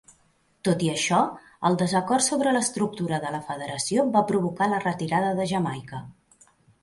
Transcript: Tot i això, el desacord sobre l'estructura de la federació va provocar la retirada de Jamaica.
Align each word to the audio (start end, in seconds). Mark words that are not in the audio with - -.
Tot 0.67 0.83
i 0.85 0.87
això, 0.93 1.17
el 1.69 1.75
desacord 1.81 2.25
sobre 2.29 2.53
l'estructura 2.55 3.19
de 3.27 3.33
la 3.37 3.43
federació 3.51 4.05
va 4.17 4.25
provocar 4.31 4.69
la 4.71 4.83
retirada 4.87 5.35
de 5.41 5.49
Jamaica. 5.55 6.01